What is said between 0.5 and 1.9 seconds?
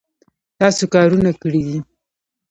تاسو کارونه کړي دي